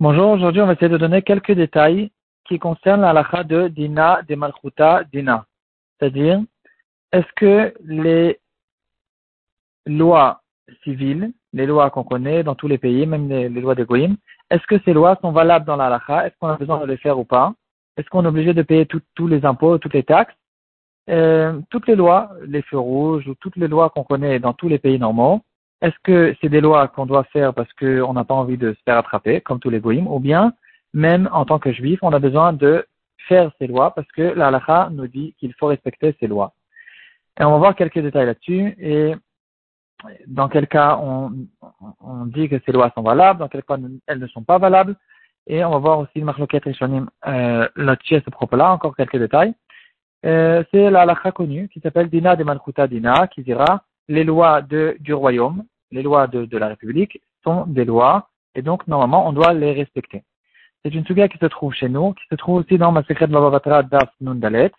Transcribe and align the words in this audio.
Bonjour, 0.00 0.30
aujourd'hui 0.30 0.62
on 0.62 0.66
va 0.66 0.72
essayer 0.72 0.88
de 0.88 0.96
donner 0.96 1.20
quelques 1.20 1.52
détails 1.52 2.10
qui 2.46 2.58
concernent 2.58 3.02
la 3.02 3.10
halakha 3.10 3.44
de 3.44 3.68
Dina 3.68 4.22
de 4.26 4.34
Malchuta 4.34 5.04
Dina. 5.12 5.44
C'est-à-dire, 5.98 6.40
est-ce 7.12 7.30
que 7.36 7.74
les 7.84 8.40
lois 9.84 10.40
civiles, 10.84 11.34
les 11.52 11.66
lois 11.66 11.90
qu'on 11.90 12.04
connaît 12.04 12.42
dans 12.44 12.54
tous 12.54 12.68
les 12.68 12.78
pays, 12.78 13.04
même 13.04 13.28
les, 13.28 13.50
lois 13.50 13.74
de 13.74 13.84
Goïm, 13.84 14.16
est-ce 14.48 14.66
que 14.66 14.78
ces 14.86 14.94
lois 14.94 15.18
sont 15.20 15.32
valables 15.32 15.66
dans 15.66 15.76
la 15.76 15.88
halakha? 15.88 16.26
Est-ce 16.26 16.34
qu'on 16.40 16.48
a 16.48 16.56
besoin 16.56 16.80
de 16.80 16.86
les 16.86 16.96
faire 16.96 17.18
ou 17.18 17.24
pas? 17.24 17.52
Est-ce 17.98 18.08
qu'on 18.08 18.24
est 18.24 18.28
obligé 18.28 18.54
de 18.54 18.62
payer 18.62 18.86
tous 18.86 19.28
les 19.28 19.44
impôts, 19.44 19.76
toutes 19.76 19.92
les 19.92 20.04
taxes? 20.04 20.34
Euh, 21.10 21.60
Toutes 21.68 21.86
les 21.88 21.96
lois, 21.96 22.30
les 22.46 22.62
feux 22.62 22.78
rouges 22.78 23.28
ou 23.28 23.34
toutes 23.34 23.56
les 23.56 23.68
lois 23.68 23.90
qu'on 23.90 24.04
connaît 24.04 24.38
dans 24.38 24.54
tous 24.54 24.68
les 24.68 24.78
pays 24.78 24.98
normaux, 24.98 25.42
est-ce 25.84 25.98
que 26.02 26.34
c'est 26.40 26.48
des 26.48 26.62
lois 26.62 26.88
qu'on 26.88 27.04
doit 27.04 27.24
faire 27.24 27.52
parce 27.52 27.70
qu'on 27.74 28.14
n'a 28.14 28.24
pas 28.24 28.34
envie 28.34 28.56
de 28.56 28.72
se 28.72 28.82
faire 28.86 28.96
attraper, 28.96 29.42
comme 29.42 29.60
tous 29.60 29.68
les 29.68 29.80
goïms, 29.80 30.08
ou 30.08 30.18
bien, 30.18 30.54
même 30.94 31.28
en 31.30 31.44
tant 31.44 31.58
que 31.58 31.72
juif, 31.72 31.98
on 32.00 32.14
a 32.14 32.18
besoin 32.18 32.54
de 32.54 32.86
faire 33.28 33.50
ces 33.58 33.66
lois 33.66 33.94
parce 33.94 34.10
que 34.12 34.22
la 34.22 34.88
nous 34.90 35.06
dit 35.08 35.34
qu'il 35.38 35.52
faut 35.54 35.66
respecter 35.66 36.16
ces 36.18 36.26
lois. 36.26 36.54
Et 37.38 37.44
on 37.44 37.50
va 37.50 37.58
voir 37.58 37.74
quelques 37.74 37.98
détails 37.98 38.24
là-dessus 38.24 38.74
et 38.78 39.14
dans 40.26 40.48
quel 40.48 40.68
cas 40.68 40.98
on, 41.02 41.32
dit 42.26 42.48
que 42.48 42.58
ces 42.64 42.72
lois 42.72 42.90
sont 42.94 43.02
valables, 43.02 43.40
dans 43.40 43.48
quel 43.48 43.62
cas 43.62 43.76
elles 44.06 44.18
ne 44.18 44.26
sont 44.28 44.42
pas 44.42 44.58
valables. 44.58 44.96
Et 45.46 45.62
on 45.64 45.70
va 45.70 45.78
voir 45.78 45.98
aussi 45.98 46.18
le 46.18 46.24
marloquette 46.24 46.64
rishonim 46.64 47.10
euh, 47.26 47.68
là-dessus 47.76 48.16
à 48.16 48.22
ce 48.22 48.30
propos-là, 48.30 48.72
encore 48.72 48.96
quelques 48.96 49.18
détails. 49.18 49.54
Euh, 50.24 50.64
c'est 50.70 50.90
la 50.90 51.02
halakha 51.02 51.32
connue 51.32 51.68
qui 51.68 51.80
s'appelle 51.80 52.08
Dina 52.08 52.36
de 52.36 52.44
Malchuta 52.44 52.88
Dina, 52.88 53.26
qui 53.26 53.42
dira 53.42 53.84
les 54.08 54.24
lois 54.24 54.62
du 54.62 55.12
royaume 55.12 55.64
les 55.90 56.02
lois 56.02 56.26
de, 56.26 56.44
de, 56.44 56.58
la 56.58 56.68
République 56.68 57.20
sont 57.42 57.66
des 57.66 57.84
lois 57.84 58.28
et 58.54 58.62
donc 58.62 58.86
normalement 58.86 59.28
on 59.28 59.32
doit 59.32 59.52
les 59.52 59.72
respecter. 59.72 60.22
C'est 60.84 60.94
une 60.94 61.06
suga 61.06 61.28
qui 61.28 61.38
se 61.38 61.46
trouve 61.46 61.72
chez 61.72 61.88
nous, 61.88 62.12
qui 62.12 62.24
se 62.30 62.34
trouve 62.34 62.56
aussi 62.56 62.76
dans 62.76 62.92
ma 62.92 63.02
secrète 63.04 63.30
Batra 63.30 63.82
Daf 63.82 64.10
Nundalet. 64.20 64.70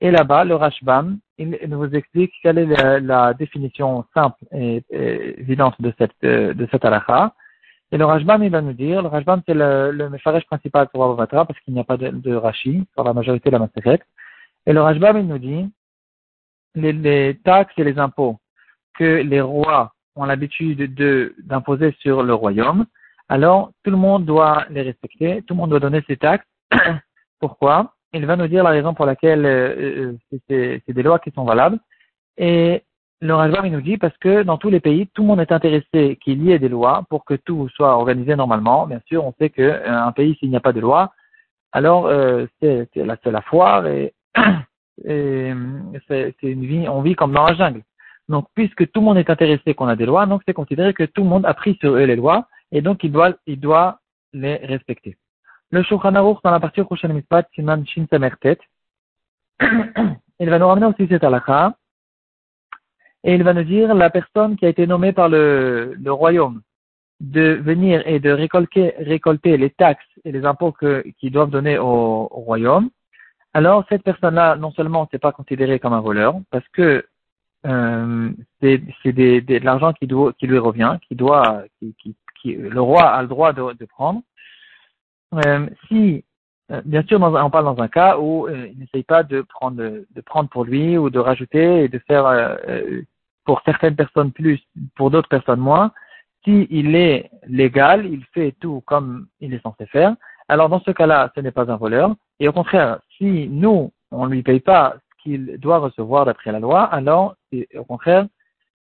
Et 0.00 0.12
là-bas, 0.12 0.44
le 0.44 0.54
Rashbam, 0.54 1.18
il, 1.38 1.58
nous 1.66 1.84
explique 1.92 2.32
quelle 2.42 2.58
est 2.58 3.00
la, 3.00 3.34
définition 3.34 4.04
simple 4.14 4.44
et, 4.52 4.84
évidente 4.92 5.74
de 5.80 5.92
cette, 5.98 6.22
de 6.22 6.68
cette 6.70 6.84
halakha. 6.84 7.34
Et 7.90 7.96
le 7.96 8.04
Rashbam, 8.04 8.44
il 8.44 8.50
va 8.50 8.60
nous 8.60 8.74
dire, 8.74 9.02
le 9.02 9.08
Rashbam, 9.08 9.42
c'est 9.46 9.54
le, 9.54 9.90
le 9.90 10.42
principal 10.42 10.88
pour 10.88 11.16
Batra 11.16 11.44
parce 11.44 11.58
qu'il 11.60 11.74
n'y 11.74 11.80
a 11.80 11.84
pas 11.84 11.96
de, 11.96 12.10
de 12.10 12.34
Rashi 12.36 12.86
sur 12.94 13.02
la 13.02 13.12
majorité 13.12 13.50
de 13.50 13.56
la 13.56 13.58
Maseret. 13.58 14.00
Et 14.66 14.72
le 14.72 14.80
Rashbam, 14.80 15.16
il 15.16 15.26
nous 15.26 15.38
dit, 15.38 15.68
les, 16.76 16.92
les 16.92 17.40
taxes 17.42 17.74
et 17.78 17.84
les 17.84 17.98
impôts 17.98 18.38
que 18.94 19.22
les 19.22 19.40
rois 19.40 19.92
ont 20.18 20.24
l'habitude 20.24 20.94
de, 20.94 21.34
d'imposer 21.44 21.94
sur 22.00 22.22
le 22.22 22.34
royaume, 22.34 22.86
alors 23.28 23.72
tout 23.84 23.90
le 23.90 23.96
monde 23.96 24.24
doit 24.24 24.64
les 24.70 24.82
respecter, 24.82 25.42
tout 25.42 25.54
le 25.54 25.58
monde 25.58 25.70
doit 25.70 25.80
donner 25.80 26.02
ses 26.06 26.16
taxes. 26.16 26.46
Pourquoi? 27.40 27.94
Il 28.14 28.24
va 28.24 28.36
nous 28.36 28.48
dire 28.48 28.64
la 28.64 28.70
raison 28.70 28.94
pour 28.94 29.04
laquelle 29.04 29.44
euh, 29.44 30.14
euh, 30.32 30.40
c'est, 30.48 30.82
des 30.88 31.02
lois 31.02 31.18
qui 31.18 31.30
sont 31.30 31.44
valables. 31.44 31.78
Et 32.38 32.82
le 33.20 33.34
Rajbam, 33.34 33.66
il 33.66 33.72
nous 33.72 33.82
dit 33.82 33.98
parce 33.98 34.16
que 34.18 34.42
dans 34.42 34.56
tous 34.56 34.70
les 34.70 34.80
pays, 34.80 35.06
tout 35.08 35.22
le 35.22 35.28
monde 35.28 35.40
est 35.40 35.52
intéressé 35.52 36.18
qu'il 36.22 36.42
y 36.42 36.52
ait 36.52 36.58
des 36.58 36.70
lois 36.70 37.04
pour 37.10 37.24
que 37.24 37.34
tout 37.34 37.68
soit 37.70 37.96
organisé 37.96 38.34
normalement. 38.34 38.86
Bien 38.86 39.00
sûr, 39.06 39.24
on 39.24 39.34
sait 39.38 39.50
qu'un 39.50 40.08
euh, 40.08 40.12
pays, 40.12 40.36
s'il 40.36 40.50
n'y 40.50 40.56
a 40.56 40.60
pas 40.60 40.72
de 40.72 40.80
loi, 40.80 41.12
alors 41.72 42.10
c'est, 42.60 42.88
c'est, 42.94 43.04
la, 43.04 43.18
c'est 43.22 43.30
la 43.30 43.42
foire 43.42 43.86
et, 43.86 44.14
une 45.04 45.84
vie, 46.42 46.88
on 46.88 47.02
vit 47.02 47.14
comme 47.14 47.32
dans 47.32 47.44
la 47.44 47.54
jungle. 47.54 47.82
Donc, 48.28 48.46
puisque 48.54 48.90
tout 48.90 49.00
le 49.00 49.06
monde 49.06 49.18
est 49.18 49.30
intéressé 49.30 49.74
qu'on 49.74 49.88
a 49.88 49.96
des 49.96 50.06
lois, 50.06 50.26
donc 50.26 50.42
c'est 50.46 50.52
considéré 50.52 50.92
que 50.92 51.04
tout 51.04 51.22
le 51.22 51.28
monde 51.28 51.46
a 51.46 51.54
pris 51.54 51.76
sur 51.80 51.94
eux 51.94 52.04
les 52.04 52.16
lois, 52.16 52.46
et 52.72 52.82
donc 52.82 53.02
il 53.02 53.10
doit, 53.10 53.34
il 53.46 53.58
doit 53.58 54.00
les 54.32 54.56
respecter. 54.56 55.16
Le 55.70 55.82
Shulchan 55.82 56.14
Aruch, 56.14 56.38
dans 56.44 56.50
la 56.50 56.60
partie 56.60 56.82
prochaine 56.82 57.14
Mitzvah, 57.14 57.42
Siman 57.54 57.84
il 60.40 60.50
va 60.50 60.58
nous 60.58 60.66
ramener 60.66 60.86
aussi 60.86 61.06
cette 61.08 61.24
halakha, 61.24 61.74
et 63.24 63.34
il 63.34 63.42
va 63.42 63.54
nous 63.54 63.64
dire 63.64 63.94
la 63.94 64.10
personne 64.10 64.56
qui 64.56 64.66
a 64.66 64.68
été 64.68 64.86
nommée 64.86 65.12
par 65.12 65.28
le, 65.28 65.94
le 65.94 66.12
royaume 66.12 66.62
de 67.20 67.54
venir 67.54 68.06
et 68.06 68.20
de 68.20 68.30
récolter, 68.30 68.94
récolter 68.98 69.56
les 69.56 69.70
taxes 69.70 70.06
et 70.24 70.30
les 70.30 70.44
impôts 70.44 70.72
qu'ils 70.72 71.32
doivent 71.32 71.50
donner 71.50 71.78
au, 71.78 72.28
au 72.30 72.40
royaume, 72.40 72.90
alors 73.54 73.84
cette 73.88 74.02
personne-là, 74.02 74.56
non 74.56 74.70
seulement 74.72 75.08
c'est 75.10 75.18
pas 75.18 75.32
considéré 75.32 75.80
comme 75.80 75.94
un 75.94 76.00
voleur, 76.00 76.36
parce 76.50 76.68
que 76.68 77.04
euh, 77.68 78.30
c'est 78.60 78.78
de 79.12 79.64
l'argent 79.64 79.92
qui, 79.92 80.06
doit, 80.06 80.32
qui 80.32 80.46
lui 80.46 80.58
revient, 80.58 80.96
qui 81.06 81.14
doit, 81.14 81.64
qui, 81.80 82.16
qui, 82.40 82.54
le 82.54 82.80
roi 82.80 83.02
a 83.02 83.22
le 83.22 83.28
droit 83.28 83.52
de, 83.52 83.74
de 83.74 83.84
prendre. 83.84 84.22
Euh, 85.34 85.68
si, 85.86 86.24
euh, 86.70 86.82
bien 86.84 87.02
sûr, 87.02 87.20
on 87.20 87.50
parle 87.50 87.64
dans 87.64 87.82
un 87.82 87.88
cas 87.88 88.18
où 88.18 88.46
euh, 88.46 88.68
il 88.72 88.78
n'essaye 88.78 89.02
pas 89.02 89.22
de 89.22 89.42
prendre, 89.42 89.76
de 89.82 90.20
prendre 90.20 90.48
pour 90.48 90.64
lui 90.64 90.98
ou 90.98 91.10
de 91.10 91.18
rajouter 91.18 91.84
et 91.84 91.88
de 91.88 91.98
faire 92.00 92.26
euh, 92.26 93.02
pour 93.44 93.62
certaines 93.64 93.96
personnes 93.96 94.32
plus, 94.32 94.60
pour 94.96 95.10
d'autres 95.10 95.28
personnes 95.28 95.60
moins. 95.60 95.92
Si 96.44 96.66
il 96.70 96.94
est 96.94 97.30
légal, 97.46 98.06
il 98.06 98.24
fait 98.32 98.54
tout 98.60 98.82
comme 98.86 99.26
il 99.40 99.52
est 99.52 99.62
censé 99.62 99.86
faire. 99.86 100.14
Alors 100.48 100.68
dans 100.68 100.80
ce 100.80 100.90
cas-là, 100.90 101.30
ce 101.34 101.40
n'est 101.40 101.50
pas 101.50 101.70
un 101.70 101.76
voleur. 101.76 102.14
Et 102.40 102.48
au 102.48 102.52
contraire, 102.52 103.00
si 103.16 103.48
nous, 103.48 103.92
on 104.10 104.26
lui 104.26 104.42
paye 104.42 104.60
pas 104.60 104.96
qu'il 105.22 105.58
doit 105.58 105.78
recevoir 105.78 106.24
d'après 106.24 106.52
la 106.52 106.60
loi, 106.60 106.82
alors, 106.84 107.36
au 107.76 107.84
contraire, 107.84 108.26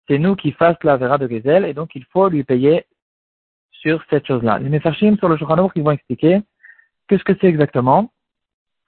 c'est 0.07 0.17
nous 0.17 0.35
qui 0.35 0.51
fassons 0.51 0.79
la 0.83 0.97
vera 0.97 1.17
de 1.17 1.27
Gezel, 1.27 1.65
et 1.65 1.73
donc 1.73 1.95
il 1.95 2.03
faut 2.05 2.29
lui 2.29 2.43
payer 2.43 2.85
sur 3.71 4.03
cette 4.09 4.27
chose-là. 4.27 4.59
Les 4.59 4.69
Mefarshim 4.69 5.17
sur 5.17 5.29
le 5.29 5.37
Shulchan 5.37 5.69
qui 5.69 5.81
vont 5.81 5.91
expliquer 5.91 6.41
qu'est-ce 7.07 7.23
que 7.23 7.33
c'est 7.39 7.47
exactement 7.47 8.11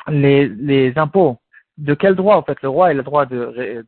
les, 0.08 0.94
impôts. 0.98 1.38
De 1.78 1.94
quel 1.94 2.16
droit, 2.16 2.36
en 2.36 2.44
fait, 2.44 2.62
le 2.62 2.70
roi 2.70 2.88
a 2.88 2.94
le 2.94 3.04
droit 3.04 3.26
de, 3.26 3.86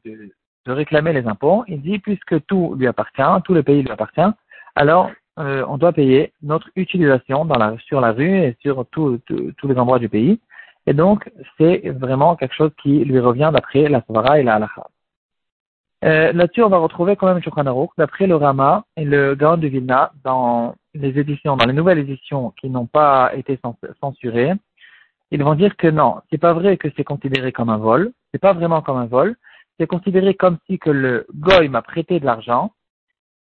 réclamer 0.65 1.11
les 1.11 1.27
impôts 1.27 1.63
Il 1.67 1.81
dit, 1.81 1.99
puisque 1.99 2.45
tout 2.45 2.75
lui 2.77 2.87
appartient, 2.87 3.41
tout 3.43 3.53
le 3.53 3.63
pays 3.63 3.81
lui 3.81 3.91
appartient, 3.91 4.21
alors 4.75 5.11
euh, 5.39 5.65
on 5.67 5.77
doit 5.77 5.91
payer 5.91 6.31
notre 6.41 6.69
utilisation 6.75 7.47
sur 7.87 7.99
la 7.99 8.11
rue 8.11 8.37
et 8.37 8.55
sur 8.61 8.85
tous 8.91 9.19
les 9.63 9.75
endroits 9.77 9.99
du 9.99 10.09
pays. 10.09 10.39
Et 10.85 10.93
donc, 10.93 11.31
c'est 11.57 11.89
vraiment 11.89 12.35
quelque 12.35 12.55
chose 12.55 12.71
qui 12.81 13.05
lui 13.05 13.19
revient 13.19 13.51
d'après 13.53 13.87
la 13.87 14.01
Svara 14.01 14.39
et 14.39 14.43
la 14.43 14.55
Halacha. 14.55 14.87
Euh, 16.03 16.33
Là-dessus, 16.33 16.63
on 16.63 16.69
va 16.69 16.77
retrouver 16.77 17.15
quand 17.15 17.27
même 17.27 17.41
Shulchan 17.41 17.87
d'après 17.97 18.27
le 18.27 18.35
Rama 18.35 18.83
et 18.97 19.05
le 19.05 19.35
Gaon 19.35 19.57
de 19.57 19.67
Vilna, 19.67 20.11
dans 20.23 20.75
les 20.93 21.17
éditions, 21.17 21.55
dans 21.55 21.65
les 21.65 21.73
nouvelles 21.73 21.99
éditions 21.99 22.53
qui 22.59 22.69
n'ont 22.69 22.85
pas 22.85 23.31
été 23.35 23.57
censurées, 24.01 24.53
ils 25.31 25.43
vont 25.43 25.55
dire 25.55 25.75
que 25.77 25.87
non, 25.87 26.21
c'est 26.29 26.37
pas 26.37 26.53
vrai 26.53 26.77
que 26.77 26.89
c'est 26.95 27.03
considéré 27.03 27.51
comme 27.51 27.69
un 27.69 27.77
vol, 27.77 28.11
c'est 28.31 28.39
pas 28.39 28.53
vraiment 28.53 28.81
comme 28.81 28.97
un 28.97 29.05
vol, 29.05 29.35
c'est 29.79 29.87
considéré 29.87 30.35
comme 30.35 30.57
si 30.67 30.77
que 30.77 30.91
le 30.91 31.25
goy 31.33 31.69
m'a 31.69 31.81
prêté 31.81 32.19
de 32.19 32.25
l'argent, 32.25 32.71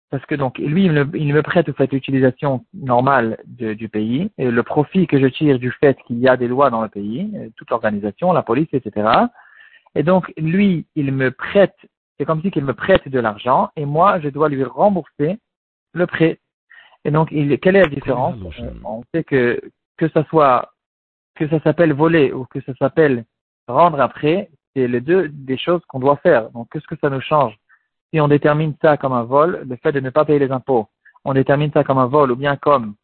parce 0.10 0.26
que 0.26 0.36
donc 0.36 0.58
lui, 0.58 0.86
il 0.86 1.34
me, 1.34 1.42
prête 1.44 1.70
au 1.70 1.74
fait 1.74 1.92
l'utilisation 1.92 2.66
normale 2.74 3.38
du 3.46 3.90
pays, 3.90 4.32
et 4.38 4.50
le 4.50 4.64
profit 4.64 5.08
que 5.08 5.20
je 5.20 5.28
tire 5.28 5.60
du 5.60 5.72
fait 5.72 5.98
qu'il 6.08 6.20
y 6.20 6.28
a 6.28 6.38
des 6.38 6.48
lois 6.48 6.70
dans 6.70 6.82
le 6.82 6.90
pays, 6.90 7.32
euh, 7.36 7.50
toute 7.56 7.70
l'organisation, 7.70 8.34
la 8.34 8.42
police, 8.42 8.70
etc. 8.74 9.08
Et 9.96 10.04
donc 10.04 10.34
lui, 10.38 10.86
il 10.96 11.12
me 11.12 11.32
prête, 11.32 11.76
c'est 12.18 12.26
comme 12.26 12.42
si 12.42 12.52
qu'il 12.52 12.66
me 12.66 12.74
prête 12.74 13.08
de 13.08 13.20
l'argent, 13.20 13.70
et 13.76 13.86
moi, 13.86 14.20
je 14.20 14.30
dois 14.30 14.50
lui 14.50 14.64
rembourser 14.64 15.38
le 15.94 16.08
prêt. 16.08 16.40
Et 17.06 17.12
donc, 17.12 17.30
il, 17.32 17.58
quelle 17.60 17.76
est 17.76 17.84
la 17.84 17.88
différence? 17.88 18.36
On 18.84 19.04
sait 19.14 19.24
que 19.24 19.62
que 19.98 20.10
ça 20.10 20.24
soit 20.26 20.72
que 21.36 21.48
ça 21.50 21.60
s'appelle 21.62 21.94
voler 21.94 22.34
ou 22.34 22.46
que 22.46 22.62
ça 22.62 22.74
s'appelle 22.76 23.26
rendre 23.68 24.02
un 24.02 24.08
prêt, 24.08 24.50
c'est 24.76 24.88
les 24.88 25.02
deux 25.02 25.30
des 25.30 25.58
choses 25.58 25.82
qu'on 25.88 26.00
doit 26.00 26.18
faire. 26.18 26.50
Donc, 26.52 26.68
qu'est-ce 26.72 26.88
que 26.88 26.98
ça 27.00 27.10
nous 27.10 27.22
change? 27.22 27.56
Si 28.14 28.20
on 28.20 28.28
détermine 28.28 28.74
ça 28.82 28.98
comme 28.98 29.14
un 29.14 29.24
vol, 29.24 29.66
le 29.68 29.76
fait 29.78 29.92
de 29.92 30.00
ne 30.00 30.10
pas 30.10 30.26
payer 30.26 30.40
les 30.40 30.52
impôts, 30.52 30.88
on 31.26 31.34
détermine 31.34 31.72
ça 31.72 31.84
comme 31.84 31.98
un 31.98 32.08
vol 32.08 32.32
ou 32.32 32.36
bien 32.36 32.56
comme 32.56 32.96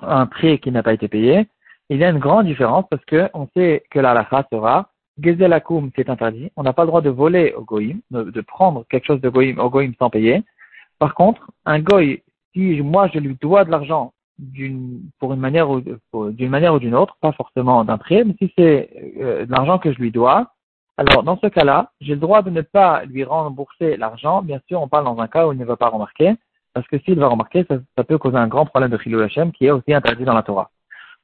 un 0.00 0.26
prêt 0.26 0.58
qui 0.58 0.70
n'a 0.70 0.82
pas 0.82 0.92
été 0.92 1.08
payé, 1.08 1.48
il 1.90 1.98
y 1.98 2.04
a 2.04 2.10
une 2.10 2.18
grande 2.18 2.46
différence 2.46 2.84
parce 2.90 3.04
que 3.04 3.28
on 3.34 3.48
sait 3.56 3.82
que 3.90 3.98
la 3.98 4.10
halakha 4.10 4.46
sera 4.52 4.90
gezelakum 5.20 5.90
c'est 5.96 6.10
interdit. 6.10 6.50
On 6.56 6.62
n'a 6.62 6.72
pas 6.72 6.82
le 6.82 6.88
droit 6.88 7.00
de 7.00 7.10
voler 7.10 7.54
au 7.56 7.62
goïm, 7.62 8.00
de, 8.10 8.40
prendre 8.42 8.84
quelque 8.88 9.06
chose 9.06 9.20
de 9.20 9.28
goïm 9.28 9.58
au 9.58 9.70
goïm 9.70 9.94
sans 9.98 10.10
payer. 10.10 10.42
Par 10.98 11.14
contre, 11.14 11.50
un 11.64 11.80
goï, 11.80 12.22
si 12.54 12.80
moi 12.82 13.08
je 13.12 13.18
lui 13.18 13.36
dois 13.40 13.64
de 13.64 13.70
l'argent 13.70 14.12
d'une 14.38 15.00
pour 15.18 15.32
une 15.32 15.40
manière 15.40 15.68
ou 15.70 15.80
d'une 16.30 16.50
manière 16.50 16.74
ou 16.74 16.78
d'une 16.78 16.94
autre, 16.94 17.16
pas 17.20 17.32
forcément 17.32 17.84
d'un 17.84 17.98
prêt, 17.98 18.22
mais 18.24 18.34
si 18.38 18.52
c'est 18.56 18.90
euh, 19.20 19.46
de 19.46 19.50
l'argent 19.50 19.78
que 19.78 19.92
je 19.92 19.98
lui 19.98 20.12
dois, 20.12 20.52
alors, 20.98 21.22
dans 21.22 21.38
ce 21.38 21.46
cas-là, 21.46 21.92
j'ai 22.00 22.14
le 22.14 22.20
droit 22.20 22.42
de 22.42 22.50
ne 22.50 22.60
pas 22.60 23.04
lui 23.04 23.22
rembourser 23.22 23.96
l'argent. 23.96 24.42
Bien 24.42 24.60
sûr, 24.66 24.82
on 24.82 24.88
parle 24.88 25.04
dans 25.04 25.20
un 25.20 25.28
cas 25.28 25.46
où 25.46 25.52
il 25.52 25.58
ne 25.58 25.64
va 25.64 25.76
pas 25.76 25.90
remarquer, 25.90 26.34
parce 26.74 26.88
que 26.88 26.98
s'il 26.98 27.20
va 27.20 27.28
remarquer, 27.28 27.64
ça, 27.96 28.02
peut 28.02 28.18
causer 28.18 28.36
un 28.36 28.48
grand 28.48 28.66
problème 28.66 28.90
de 28.90 28.98
Chilou 28.98 29.20
Hashem 29.20 29.52
qui 29.52 29.66
est 29.66 29.70
aussi 29.70 29.94
interdit 29.94 30.24
dans 30.24 30.34
la 30.34 30.42
Torah. 30.42 30.70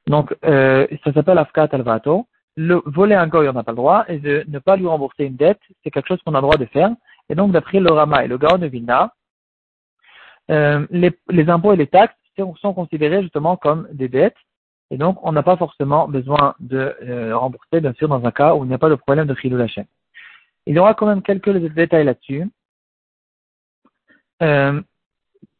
Donc, 0.07 0.33
euh, 0.45 0.87
ça 1.03 1.11
s'appelle 1.11 1.37
Afkat 1.37 1.67
Alvato. 1.73 2.25
Le 2.55 2.81
voler 2.85 3.15
un 3.15 3.27
goy, 3.27 3.49
on 3.49 3.53
n'a 3.53 3.63
pas 3.63 3.73
le 3.73 3.75
droit, 3.75 4.05
et 4.07 4.17
de 4.17 4.45
ne 4.47 4.59
pas 4.59 4.77
lui 4.77 4.87
rembourser 4.87 5.25
une 5.25 5.35
dette, 5.35 5.59
c'est 5.83 5.91
quelque 5.91 6.07
chose 6.07 6.21
qu'on 6.25 6.35
a 6.35 6.37
le 6.37 6.43
droit 6.43 6.55
de 6.55 6.65
faire. 6.67 6.91
Et 7.27 7.35
donc, 7.35 7.51
d'après 7.51 7.81
le 7.81 7.91
Rama 7.91 8.23
et 8.23 8.29
le 8.29 8.37
Gaon 8.37 8.59
de 8.59 8.67
Vilna, 8.67 9.13
euh, 10.51 10.87
les, 10.89 11.11
les 11.27 11.49
impôts 11.49 11.73
et 11.73 11.75
les 11.75 11.87
taxes 11.87 12.15
sont 12.61 12.73
considérés 12.73 13.21
justement 13.23 13.57
comme 13.57 13.89
des 13.91 14.07
dettes 14.07 14.37
et 14.91 14.97
donc, 14.97 15.17
on 15.23 15.31
n'a 15.31 15.43
pas 15.43 15.57
forcément 15.57 16.07
besoin 16.07 16.55
de 16.59 16.95
euh, 17.03 17.35
rembourser, 17.35 17.81
bien 17.81 17.93
sûr, 17.93 18.07
dans 18.07 18.23
un 18.23 18.31
cas 18.31 18.53
où 18.55 18.63
il 18.63 18.67
n'y 18.67 18.73
a 18.73 18.77
pas 18.77 18.89
de 18.89 18.95
problème 18.95 19.27
de 19.27 19.55
la 19.55 19.67
chaîne. 19.67 19.87
Il 20.67 20.75
y 20.75 20.79
aura 20.79 20.93
quand 20.93 21.07
même 21.07 21.21
quelques 21.21 21.49
détails 21.73 22.05
là-dessus. 22.05 22.49
Euh, 24.43 24.81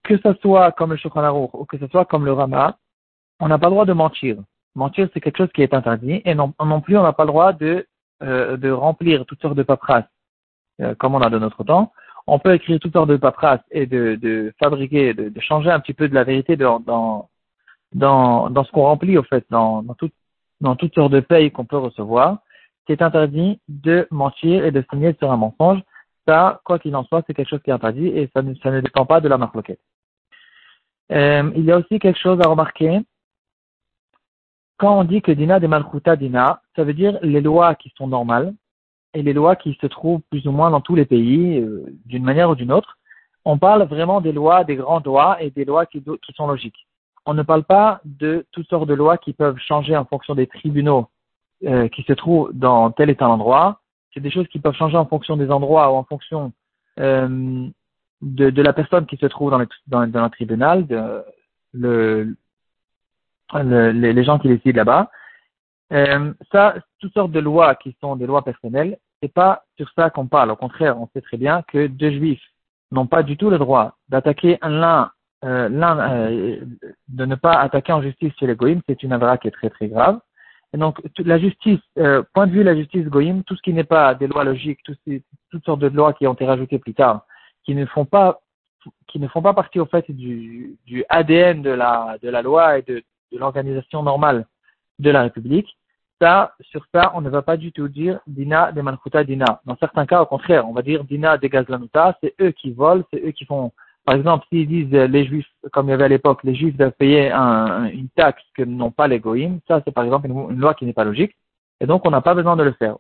que 0.03 0.17
ce 0.17 0.33
soit 0.41 0.71
comme 0.73 0.91
le 0.91 0.97
Shulchan 0.97 1.49
ou 1.53 1.65
que 1.65 1.77
ce 1.79 1.87
soit 1.87 2.05
comme 2.05 2.25
le 2.25 2.33
Rama, 2.33 2.77
on 3.39 3.47
n'a 3.47 3.57
pas 3.57 3.67
le 3.67 3.71
droit 3.71 3.85
de 3.85 3.93
mentir. 3.93 4.37
Mentir, 4.75 5.09
c'est 5.13 5.21
quelque 5.21 5.37
chose 5.37 5.51
qui 5.53 5.63
est 5.63 5.73
interdit. 5.73 6.21
Et 6.25 6.35
non, 6.35 6.53
non 6.63 6.81
plus, 6.81 6.97
on 6.97 7.03
n'a 7.03 7.13
pas 7.13 7.23
le 7.23 7.29
droit 7.29 7.53
de, 7.53 7.87
euh, 8.21 8.57
de 8.57 8.69
remplir 8.69 9.25
toutes 9.25 9.41
sortes 9.41 9.55
de 9.55 9.63
paperasses, 9.63 10.05
comme 10.99 11.15
on 11.15 11.21
a 11.21 11.29
de 11.29 11.39
notre 11.39 11.63
temps. 11.63 11.91
On 12.27 12.37
peut 12.37 12.53
écrire 12.53 12.79
toutes 12.79 12.93
sortes 12.93 13.09
de 13.09 13.17
paperasses 13.17 13.61
et 13.71 13.87
de, 13.87 14.53
fabriquer, 14.59 15.13
de, 15.13 15.39
changer 15.39 15.71
un 15.71 15.79
petit 15.79 15.93
peu 15.93 16.07
de 16.09 16.13
la 16.13 16.23
vérité 16.23 16.55
dans 16.57 17.29
dans, 17.95 18.49
dans 18.49 18.63
ce 18.65 18.71
qu'on 18.71 18.83
remplit, 18.83 19.17
au 19.17 19.23
fait, 19.23 19.45
dans, 19.49 19.81
dans, 19.81 19.93
tout, 19.95 20.09
dans 20.61 20.75
toutes 20.75 20.93
sortes 20.93 21.13
de 21.13 21.21
payes 21.21 21.49
qu'on 21.49 21.65
peut 21.65 21.77
recevoir, 21.77 22.39
c'est 22.87 23.01
interdit 23.01 23.59
de 23.69 24.07
mentir 24.11 24.65
et 24.65 24.71
de 24.71 24.83
signer 24.91 25.15
sur 25.17 25.31
un 25.31 25.37
mensonge. 25.37 25.81
Ça, 26.27 26.59
quoi 26.65 26.77
qu'il 26.77 26.95
en 26.95 27.05
soit, 27.05 27.23
c'est 27.25 27.33
quelque 27.33 27.49
chose 27.49 27.61
qui 27.63 27.69
est 27.69 27.73
interdit 27.73 28.07
et 28.07 28.29
ça 28.35 28.41
ne, 28.41 28.53
ça 28.55 28.69
ne 28.69 28.81
dépend 28.81 29.05
pas 29.05 29.21
de 29.21 29.29
la 29.29 29.37
marloquette. 29.37 29.79
Euh, 31.11 31.51
il 31.55 31.63
y 31.63 31.71
a 31.71 31.77
aussi 31.77 31.99
quelque 31.99 32.19
chose 32.19 32.39
à 32.41 32.49
remarquer. 32.49 32.99
Quand 34.77 34.99
on 34.99 35.03
dit 35.05 35.21
que 35.21 35.31
Dina 35.31 35.59
de 35.59 35.67
Malchuta 35.67 36.17
Dina, 36.17 36.61
ça 36.75 36.83
veut 36.83 36.93
dire 36.93 37.17
les 37.21 37.41
lois 37.41 37.75
qui 37.75 37.93
sont 37.97 38.07
normales 38.07 38.53
et 39.13 39.21
les 39.21 39.31
lois 39.31 39.55
qui 39.55 39.77
se 39.79 39.87
trouvent 39.87 40.21
plus 40.29 40.45
ou 40.47 40.51
moins 40.51 40.69
dans 40.69 40.81
tous 40.81 40.95
les 40.95 41.05
pays, 41.05 41.59
euh, 41.59 41.85
d'une 42.05 42.25
manière 42.25 42.49
ou 42.49 42.55
d'une 42.55 42.73
autre. 42.73 42.97
On 43.45 43.57
parle 43.57 43.83
vraiment 43.83 44.19
des 44.19 44.33
lois, 44.33 44.65
des 44.65 44.75
grands 44.75 45.01
lois 45.05 45.41
et 45.41 45.51
des 45.51 45.63
lois 45.63 45.85
qui, 45.85 46.01
qui 46.01 46.33
sont 46.33 46.47
logiques 46.47 46.85
on 47.25 47.33
ne 47.33 47.43
parle 47.43 47.63
pas 47.63 48.01
de 48.05 48.45
toutes 48.51 48.69
sortes 48.69 48.87
de 48.87 48.93
lois 48.93 49.17
qui 49.17 49.33
peuvent 49.33 49.57
changer 49.57 49.97
en 49.97 50.05
fonction 50.05 50.35
des 50.35 50.47
tribunaux 50.47 51.07
euh, 51.65 51.87
qui 51.87 52.03
se 52.03 52.13
trouvent 52.13 52.51
dans 52.53 52.91
tel 52.91 53.09
et 53.09 53.15
tel 53.15 53.27
endroit. 53.27 53.79
C'est 54.13 54.19
des 54.19 54.31
choses 54.31 54.47
qui 54.47 54.59
peuvent 54.59 54.75
changer 54.75 54.97
en 54.97 55.05
fonction 55.05 55.35
des 55.35 55.49
endroits 55.49 55.91
ou 55.91 55.95
en 55.95 56.03
fonction 56.03 56.53
euh, 56.99 57.67
de, 58.21 58.61
la 58.61 58.73
personne 58.73 59.05
qui 59.05 59.17
se 59.17 59.25
trouve 59.25 59.51
dans, 59.51 59.57
le, 59.57 60.29
tribunal, 60.29 60.85
les 61.73 62.35
gens 64.23 64.39
qui 64.39 64.47
décident 64.47 64.77
là-bas. 64.77 65.09
Euh, 65.93 66.33
ça, 66.51 66.75
toutes 66.99 67.13
sortes 67.13 67.31
de 67.31 67.39
lois 67.39 67.75
qui 67.75 67.95
sont 68.01 68.15
des 68.15 68.25
lois 68.25 68.43
personnelles, 68.43 68.97
c'est 69.21 69.33
pas 69.33 69.63
sur 69.77 69.89
ça 69.95 70.09
qu'on 70.09 70.27
parle. 70.27 70.51
Au 70.51 70.55
contraire, 70.55 70.99
on 70.99 71.07
sait 71.13 71.21
très 71.21 71.37
bien 71.37 71.61
que 71.67 71.87
deux 71.87 72.11
juifs 72.11 72.41
n'ont 72.91 73.07
pas 73.07 73.23
du 73.23 73.37
tout 73.37 73.49
le 73.49 73.57
droit 73.57 73.97
d'attaquer 74.09 74.57
l'un 74.61 75.11
euh, 75.43 76.59
de 77.15 77.25
ne 77.25 77.35
pas 77.35 77.53
attaquer 77.53 77.93
en 77.93 78.01
justice 78.01 78.33
chez 78.39 78.47
les 78.47 78.55
goïms, 78.55 78.81
c'est 78.87 79.03
une 79.03 79.13
avra 79.13 79.37
qui 79.37 79.47
est 79.47 79.51
très 79.51 79.69
très 79.69 79.87
grave. 79.87 80.19
Et 80.73 80.77
donc, 80.77 81.01
la 81.19 81.39
justice, 81.39 81.79
euh, 81.97 82.23
point 82.33 82.47
de 82.47 82.51
vue 82.51 82.63
la 82.63 82.75
justice 82.75 83.05
goïm, 83.05 83.43
tout 83.43 83.55
ce 83.55 83.61
qui 83.61 83.73
n'est 83.73 83.85
pas 83.85 84.13
des 84.13 84.27
lois 84.27 84.43
logiques, 84.43 84.83
tout 84.83 84.95
toutes 85.49 85.65
sortes 85.65 85.79
de 85.79 85.87
lois 85.87 86.13
qui 86.13 86.27
ont 86.27 86.33
été 86.33 86.45
rajoutées 86.45 86.79
plus 86.79 86.93
tard, 86.93 87.25
qui 87.63 87.75
ne 87.75 87.85
font 87.85 88.05
pas, 88.05 88.41
qui 89.07 89.19
ne 89.19 89.27
font 89.27 89.41
pas 89.41 89.53
partie 89.53 89.79
au 89.79 89.85
fait 89.85 90.11
du, 90.11 90.77
du 90.85 91.05
ADN 91.09 91.61
de 91.61 91.69
la, 91.69 92.17
de 92.21 92.29
la 92.29 92.41
loi 92.41 92.77
et 92.77 92.81
de, 92.81 93.03
de 93.31 93.37
l'organisation 93.37 94.03
normale 94.03 94.45
de 94.99 95.11
la 95.11 95.23
République, 95.23 95.77
ça, 96.21 96.53
sur 96.61 96.85
ça, 96.93 97.11
on 97.15 97.21
ne 97.21 97.29
va 97.29 97.41
pas 97.41 97.57
du 97.57 97.71
tout 97.71 97.87
dire 97.87 98.19
Dina 98.27 98.71
de 98.71 98.81
Malchuta 98.81 99.23
Dina. 99.23 99.61
Dans 99.65 99.77
certains 99.77 100.05
cas, 100.05 100.21
au 100.21 100.25
contraire, 100.25 100.67
on 100.67 100.73
va 100.73 100.81
dire 100.81 101.03
Dina 101.03 101.37
de 101.37 101.47
Gazlanuta, 101.47 102.17
c'est 102.21 102.33
eux 102.41 102.51
qui 102.51 102.71
volent, 102.71 103.03
c'est 103.11 103.21
eux 103.25 103.31
qui 103.31 103.45
font 103.45 103.71
par 104.05 104.15
exemple, 104.15 104.45
s'ils 104.49 104.67
disent 104.67 104.93
euh, 104.93 105.07
les 105.07 105.25
juifs, 105.25 105.49
comme 105.73 105.87
il 105.87 105.89
y 105.89 105.93
avait 105.93 106.03
à 106.03 106.09
l'époque, 106.09 106.43
les 106.43 106.53
juifs 106.53 106.77
doivent 106.77 106.91
payer 106.91 107.31
un, 107.31 107.85
une 107.85 108.09
taxe 108.09 108.43
que 108.53 108.61
n'ont 108.61 108.91
pas 108.91 109.07
les 109.07 109.19
goïms, 109.19 109.59
ça 109.67 109.81
c'est 109.83 109.91
par 109.91 110.03
exemple 110.03 110.27
une, 110.27 110.59
loi 110.59 110.75
qui 110.75 110.85
n'est 110.85 110.93
pas 110.93 111.03
logique, 111.03 111.35
et 111.81 111.87
donc 111.87 112.05
on 112.05 112.11
n'a 112.11 112.21
pas 112.21 112.35
besoin 112.35 112.55
de 112.55 112.63
le 112.63 112.73
faire. 112.73 112.97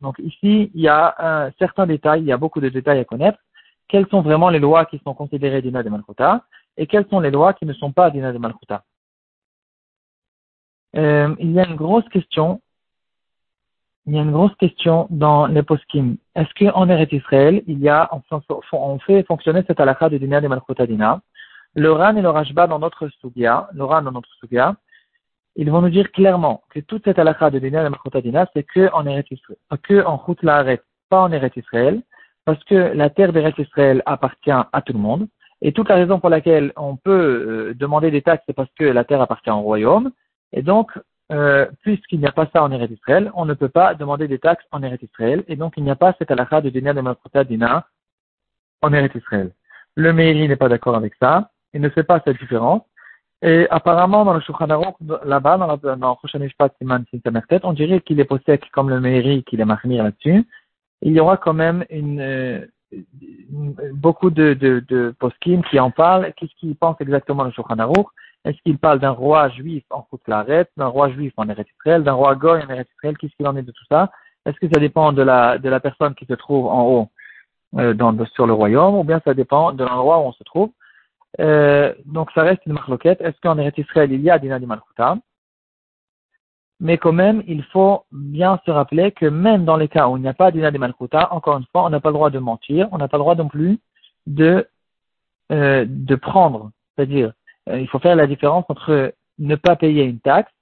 Donc 0.00 0.18
ici, 0.18 0.70
il 0.74 0.80
y 0.80 0.88
a 0.88 1.14
un 1.18 1.52
certain 1.60 1.86
détail, 1.86 2.22
il 2.22 2.26
y 2.26 2.32
a 2.32 2.36
beaucoup 2.36 2.60
de 2.60 2.68
détails 2.68 2.98
à 2.98 3.04
connaître. 3.04 3.38
Quelles 3.86 4.08
sont 4.08 4.20
vraiment 4.20 4.50
les 4.50 4.58
lois 4.58 4.84
qui 4.84 5.00
sont 5.04 5.14
considérées 5.14 5.62
d'Ina 5.62 5.82
de 5.82 5.90
Malchuta 5.90 6.44
et 6.76 6.86
quelles 6.86 7.06
sont 7.08 7.20
les 7.20 7.30
lois 7.30 7.54
qui 7.54 7.64
ne 7.64 7.72
sont 7.72 7.92
pas 7.92 8.10
d'Ina 8.10 8.32
de 8.32 8.38
Malchuta 8.38 8.82
euh, 10.96 11.34
Il 11.38 11.52
y 11.52 11.60
a 11.60 11.66
une 11.66 11.76
grosse 11.76 12.08
question 12.08 12.60
il 14.08 14.14
y 14.14 14.18
a 14.18 14.22
une 14.22 14.32
grosse 14.32 14.54
question 14.54 15.06
dans 15.10 15.46
les 15.46 15.62
poskim. 15.62 16.16
Est-ce 16.34 16.48
qu'en 16.58 16.88
Eretz 16.88 17.12
Israël, 17.12 17.62
il 17.66 17.78
y 17.78 17.90
a, 17.90 18.10
on 18.72 18.98
fait 19.00 19.22
fonctionner 19.24 19.62
cette 19.66 19.80
halakha 19.80 20.08
de 20.08 20.16
Dina 20.16 20.40
de 20.40 20.48
Malchotadina 20.48 21.20
Le 21.74 21.92
Ran 21.92 22.16
et 22.16 22.22
le 22.22 22.30
Rajba 22.30 22.66
dans 22.66 22.78
notre 22.78 23.08
Sugia, 23.20 23.68
le 23.74 23.84
Ran 23.84 24.00
dans 24.00 24.12
notre 24.12 24.30
Sugia, 24.40 24.76
ils 25.56 25.70
vont 25.70 25.82
nous 25.82 25.90
dire 25.90 26.10
clairement 26.10 26.62
que 26.70 26.80
toute 26.80 27.04
cette 27.04 27.18
halakha 27.18 27.50
de 27.50 27.58
Dina 27.58 27.84
de 27.84 27.90
Malchotadina, 27.90 28.46
c'est 28.54 28.62
que 28.62 28.90
en 28.94 29.04
Eretz 29.04 29.30
Israël, 29.30 29.58
que 29.82 30.02
en 30.02 30.18
Chut 30.24 30.40
pas 31.10 31.22
en 31.22 31.30
Eretz 31.30 31.56
Israël, 31.56 32.02
parce 32.46 32.64
que 32.64 32.74
la 32.74 33.10
terre 33.10 33.34
d'Eretz 33.34 33.58
Israël 33.58 34.02
appartient 34.06 34.50
à 34.50 34.82
tout 34.86 34.94
le 34.94 34.98
monde. 34.98 35.28
Et 35.60 35.72
toute 35.72 35.90
la 35.90 35.96
raison 35.96 36.18
pour 36.18 36.30
laquelle 36.30 36.72
on 36.76 36.96
peut 36.96 37.10
euh, 37.10 37.74
demander 37.74 38.10
des 38.10 38.22
taxes, 38.22 38.42
c'est 38.46 38.54
parce 38.54 38.70
que 38.78 38.84
la 38.84 39.04
terre 39.04 39.20
appartient 39.20 39.50
au 39.50 39.60
royaume. 39.60 40.12
Et 40.52 40.62
donc, 40.62 40.92
euh, 41.32 41.66
puisqu'il 41.82 42.20
n'y 42.20 42.26
a 42.26 42.32
pas 42.32 42.48
ça 42.52 42.62
en 42.62 42.70
Eretz 42.70 42.90
Israël, 42.90 43.30
on 43.34 43.44
ne 43.44 43.54
peut 43.54 43.68
pas 43.68 43.94
demander 43.94 44.28
des 44.28 44.38
taxes 44.38 44.64
en 44.72 44.82
Eretz 44.82 45.02
Israël, 45.02 45.44
et 45.48 45.56
donc 45.56 45.74
il 45.76 45.84
n'y 45.84 45.90
a 45.90 45.96
pas 45.96 46.14
cette 46.18 46.30
halakha 46.30 46.60
de 46.60 46.70
Dina 46.70 46.94
de 46.94 47.00
Malchota 47.00 47.44
Dina 47.44 47.86
en 48.82 48.92
Eretz 48.92 49.14
Israël. 49.14 49.52
Le 49.94 50.12
Meiri 50.12 50.48
n'est 50.48 50.56
pas 50.56 50.68
d'accord 50.68 50.96
avec 50.96 51.14
ça, 51.20 51.50
il 51.74 51.80
ne 51.80 51.88
fait 51.88 52.04
pas 52.04 52.20
cette 52.24 52.38
différence, 52.38 52.82
et 53.42 53.66
apparemment 53.70 54.24
dans 54.24 54.34
le 54.34 54.40
Shulchan 54.40 54.70
Aruch, 54.70 54.96
là-bas, 55.24 55.58
dans, 55.58 55.66
la, 55.66 55.96
dans 55.96 56.18
Mishpat 56.40 56.74
Siman 56.78 57.04
on 57.62 57.72
dirait 57.72 58.00
qu'il 58.00 58.18
est 58.20 58.24
possède 58.24 58.60
comme 58.72 58.90
le 58.90 59.00
Meiri, 59.00 59.44
qu'il 59.44 59.60
est 59.60 59.64
marmir 59.64 60.04
là-dessus. 60.04 60.44
Il 61.02 61.12
y 61.12 61.20
aura 61.20 61.36
quand 61.36 61.54
même 61.54 61.84
une, 61.90 62.20
euh, 62.20 62.66
beaucoup 63.92 64.30
de, 64.30 64.54
de, 64.54 64.82
de 64.88 65.14
poskim 65.20 65.62
qui 65.64 65.78
en 65.78 65.90
parlent, 65.90 66.32
qu'est-ce 66.36 66.54
qu'ils 66.56 66.74
pensent 66.74 67.00
exactement 67.00 67.44
le 67.44 67.52
Shulchan 67.52 67.78
Aruch, 67.78 68.08
est-ce 68.44 68.60
qu'il 68.62 68.78
parle 68.78 69.00
d'un 69.00 69.10
roi 69.10 69.48
juif 69.50 69.84
en 69.90 70.02
Koutlaret, 70.02 70.68
d'un 70.76 70.86
roi 70.86 71.10
juif 71.10 71.32
en 71.36 71.48
Eretz 71.48 71.68
d'un 71.84 72.12
roi 72.12 72.34
goy 72.34 72.62
en 72.62 72.68
Eretz 72.68 72.88
Qu'est-ce 73.02 73.34
qu'il 73.36 73.46
en 73.46 73.56
est 73.56 73.62
de 73.62 73.72
tout 73.72 73.84
ça? 73.88 74.10
Est-ce 74.46 74.58
que 74.58 74.68
ça 74.72 74.80
dépend 74.80 75.12
de 75.12 75.22
la, 75.22 75.58
de 75.58 75.68
la 75.68 75.80
personne 75.80 76.14
qui 76.14 76.24
se 76.24 76.34
trouve 76.34 76.66
en 76.66 76.86
haut 76.86 77.08
euh, 77.78 77.94
dans, 77.94 78.16
sur 78.26 78.46
le 78.46 78.52
royaume 78.52 78.94
ou 78.94 79.04
bien 79.04 79.20
ça 79.24 79.34
dépend 79.34 79.72
de 79.72 79.84
l'endroit 79.84 80.18
où 80.18 80.22
on 80.22 80.32
se 80.32 80.44
trouve? 80.44 80.70
Euh, 81.40 81.92
Donc 82.06 82.30
ça 82.32 82.42
reste 82.42 82.64
une 82.66 82.72
marloquette. 82.74 83.20
Est-ce 83.20 83.38
qu'en 83.42 83.58
Eretz 83.58 83.76
Israël 83.78 84.12
il 84.12 84.22
y 84.22 84.30
a 84.30 84.38
Dina 84.38 84.58
Malchuta 84.58 85.18
mais 86.80 86.96
quand 86.96 87.12
même, 87.12 87.42
il 87.48 87.64
faut 87.64 88.04
bien 88.12 88.60
se 88.64 88.70
rappeler 88.70 89.10
que 89.10 89.26
même 89.26 89.64
dans 89.64 89.76
les 89.76 89.88
cas 89.88 90.08
où 90.08 90.16
il 90.16 90.22
n'y 90.22 90.28
a 90.28 90.34
pas 90.34 90.52
d'Ina 90.52 90.70
de 90.70 90.78
encore 91.32 91.58
une 91.58 91.66
fois, 91.72 91.84
on 91.84 91.90
n'a 91.90 92.00
pas 92.00 92.10
le 92.10 92.14
droit 92.14 92.30
de 92.30 92.38
mentir, 92.38 92.88
on 92.92 92.98
n'a 92.98 93.08
pas 93.08 93.16
le 93.16 93.22
droit 93.22 93.34
non 93.34 93.48
plus 93.48 93.80
de, 94.26 94.68
euh, 95.50 95.84
de 95.88 96.14
prendre, 96.14 96.70
c'est-à-dire 96.94 97.32
il 97.74 97.88
faut 97.88 97.98
faire 97.98 98.16
la 98.16 98.26
différence 98.26 98.64
entre 98.68 99.12
ne 99.38 99.56
pas 99.56 99.76
payer 99.76 100.04
une 100.04 100.20
taxe 100.20 100.52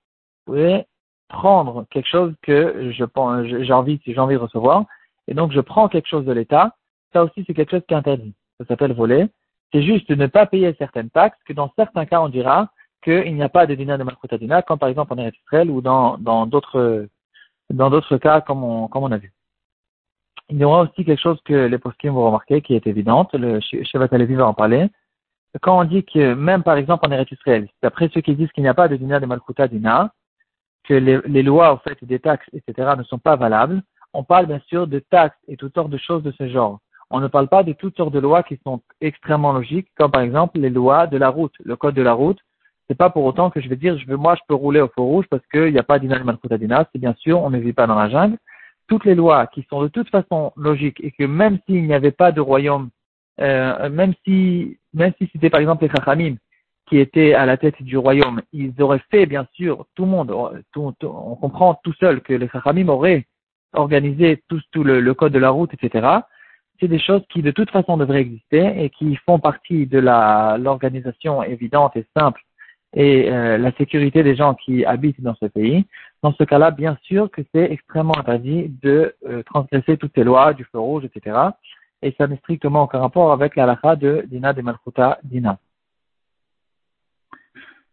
et 0.55 0.85
prendre 1.29 1.87
quelque 1.91 2.09
chose 2.09 2.35
que 2.43 2.93
j'ai 2.93 3.73
envie, 3.73 4.01
j'ai 4.07 4.19
envie 4.19 4.35
de 4.35 4.41
recevoir, 4.41 4.85
et 5.27 5.35
donc 5.35 5.53
je 5.53 5.61
prends 5.61 5.89
quelque 5.89 6.09
chose 6.09 6.25
de 6.25 6.33
l'État. 6.33 6.77
Ça 7.13 7.25
aussi, 7.25 7.45
c'est 7.47 7.55
quelque 7.55 7.71
chose 7.71 7.83
qui 7.89 7.95
est 7.95 7.97
interdit. 7.97 8.35
Ça 8.59 8.67
s'appelle 8.67 8.93
voler. 8.93 9.27
C'est 9.73 9.83
juste 9.83 10.09
de 10.09 10.15
ne 10.15 10.27
pas 10.27 10.47
payer 10.47 10.75
certaines 10.79 11.11
taxes, 11.11 11.39
que 11.45 11.53
dans 11.53 11.73
certains 11.77 12.07
cas, 12.07 12.21
on 12.21 12.29
dira 12.29 12.71
qu'il 13.03 13.35
n'y 13.35 13.43
a 13.43 13.49
pas 13.49 13.67
de 13.67 13.75
dîner 13.75 13.99
de 13.99 14.03
Malchutadina, 14.03 14.63
comme 14.63 14.79
par 14.79 14.89
exemple 14.89 15.13
en 15.13 15.29
Israël 15.29 15.71
ou 15.71 15.81
dans, 15.81 16.17
d'autres, 16.47 17.09
cas, 18.19 18.41
comme 18.41 18.65
on, 18.65 19.13
a 19.13 19.19
vu. 19.19 19.33
Il 20.49 20.59
y 20.59 20.65
aura 20.65 20.83
aussi 20.83 21.05
quelque 21.05 21.21
chose 21.21 21.41
que 21.45 21.67
les 21.67 21.79
poskim 21.79 22.15
vont 22.15 22.27
remarquer, 22.27 22.63
qui 22.63 22.75
est 22.75 22.87
évidente. 22.87 23.35
Le 23.35 23.61
Shevat 23.61 24.07
va 24.07 24.47
en 24.47 24.55
parler 24.55 24.89
quand 25.63 25.79
on 25.79 25.85
dit 25.85 26.05
que 26.05 26.35
même 26.35 26.63
par 26.63 26.77
exemple 26.77 27.07
en 27.07 27.13
Eretz 27.13 27.31
Israël, 27.31 27.69
d'après 27.83 28.09
ceux 28.13 28.21
qui 28.21 28.35
disent 28.35 28.51
qu'il 28.53 28.63
n'y 28.63 28.69
a 28.69 28.75
pas 28.75 28.89
de 28.89 28.97
dinar 28.97 29.21
de 29.21 29.27
Malchuta 29.27 29.69
dinar, 29.69 30.11
que 30.85 30.95
les, 30.95 31.43
lois 31.43 31.75
au 31.75 31.79
fait 31.79 32.03
des 32.05 32.21
taxes, 32.21 32.49
etc. 32.53 32.95
ne 32.97 33.03
sont 33.03 33.19
pas 33.19 33.37
valables, 33.37 33.83
on 34.13 34.23
parle 34.23 34.47
bien 34.47 34.61
sûr 34.69 34.87
de 34.87 34.99
taxes 34.99 35.37
et 35.49 35.57
toutes 35.57 35.75
sortes 35.75 35.91
de 35.91 35.99
choses 35.99 36.23
de 36.23 36.33
ce 36.33 36.49
genre. 36.49 36.79
On 37.11 37.21
ne 37.21 37.29
parle 37.29 37.49
pas 37.49 37.63
de 37.63 37.73
toutes 37.73 37.97
sortes 37.97 38.13
de 38.13 38.19
lois 38.19 38.43
qui 38.43 38.59
sont 38.65 38.81
extrêmement 39.01 39.53
logiques, 39.53 39.89
comme 39.97 40.11
par 40.11 40.23
exemple 40.23 40.59
les 40.59 40.71
lois 40.71 41.07
de 41.07 41.17
la 41.17 41.29
route, 41.29 41.55
le 41.65 41.77
code 41.77 41.95
de 41.95 42.03
la 42.03 42.13
route. 42.13 42.39
C'est 42.89 42.97
pas 42.97 43.11
pour 43.11 43.25
autant 43.25 43.51
que 43.51 43.61
je 43.61 43.69
vais 43.69 43.77
dire, 43.77 43.99
je 43.99 44.07
veux, 44.07 44.17
moi, 44.17 44.37
je 44.37 44.43
peux 44.47 44.55
rouler 44.55 44.81
au 44.81 44.89
feu 44.89 45.03
rouge 45.03 45.27
parce 45.29 45.45
qu'il 45.49 45.73
n'y 45.73 45.79
a 45.79 45.83
pas 45.83 45.99
dinar 45.99 46.21
de 46.21 46.25
Malchuta 46.25 46.57
dinar. 46.57 46.87
C'est 46.93 47.01
bien 47.01 47.15
sûr, 47.19 47.41
on 47.43 47.51
ne 47.51 47.59
vit 47.59 47.73
pas 47.73 47.87
dans 47.87 47.97
la 47.97 48.09
jungle. 48.09 48.39
Toutes 48.87 49.05
les 49.05 49.17
lois 49.17 49.49
qui 49.49 49.67
sont 49.69 49.83
de 49.83 49.89
toute 49.89 50.09
façon 50.11 50.53
logiques 50.57 51.01
et 51.03 51.11
que 51.11 51.25
même 51.25 51.59
s'il 51.67 51.85
n'y 51.87 51.95
avait 51.95 52.13
pas 52.13 52.31
de 52.31 52.41
royaume 52.41 52.91
euh, 53.41 53.91
même 53.91 54.15
si 54.25 54.79
même 54.97 55.13
si 55.19 55.29
c'était 55.33 55.51
par 55.51 55.61
exemple 55.61 55.85
les 55.85 55.91
Chachamim 55.91 56.37
qui 56.89 56.99
étaient 56.99 57.35
à 57.35 57.47
la 57.47 57.57
tête 57.57 57.81
du 57.83 57.97
royaume, 57.97 58.43
ils 58.53 58.73
auraient 58.81 59.03
fait 59.11 59.27
bien 59.27 59.47
sûr 59.53 59.87
tout 59.95 60.05
le 60.05 60.11
monde, 60.11 60.31
on 60.31 61.37
comprend 61.37 61.79
tout 61.85 61.93
seul 61.95 62.21
que 62.21 62.33
les 62.33 62.49
Chachamim 62.49 62.89
auraient 62.89 63.27
organisé 63.73 64.43
tout, 64.49 64.83
le, 64.83 65.15
code 65.15 65.33
de 65.33 65.39
la 65.39 65.51
route, 65.51 65.73
etc. 65.75 66.07
c'est 66.81 66.89
des 66.89 66.99
choses 66.99 67.23
qui 67.31 67.43
de 67.43 67.51
toute 67.51 67.71
façon 67.71 67.97
devraient 67.97 68.21
exister 68.21 68.85
et 68.85 68.91
qui 68.91 69.17
font 69.17 69.39
partie 69.39 69.87
de 69.87 69.99
l'organisation 69.99 71.43
évidente 71.43 71.97
et 71.97 72.07
simple 72.17 72.43
et 72.95 73.31
euh, 73.31 73.59
la 73.59 73.73
sécurité 73.73 74.23
des 74.23 74.37
gens 74.37 74.55
qui 74.55 74.85
habitent 74.85 75.21
dans 75.21 75.35
ce 75.35 75.47
pays. 75.47 75.85
Dans 76.23 76.33
ce 76.33 76.45
cas-là, 76.45 76.71
bien 76.71 76.97
sûr 77.03 77.31
que 77.31 77.43
c'est 77.55 77.71
extrêmement 77.71 78.17
interdit 78.17 78.75
de 78.83 79.15
euh, 79.29 79.43
transgresser 79.43 79.99
toutes 79.99 80.13
ces 80.15 80.25
lois 80.25 80.55
du 80.55 80.65
feu 80.65 80.79
rouge, 80.79 81.05
etc. 81.05 81.37
Et 82.03 82.15
ça 82.19 82.27
n'a 82.27 82.37
strictement 82.37 82.85
aucun 82.85 83.01
rapport 83.01 83.33
avec 83.33 83.57
la 83.57 83.67
lacha 83.67 83.97
de 83.97 84.25
Dina 84.27 84.53
de 84.53 84.63
Malchuta 84.63 85.19
Dina. 85.23 85.59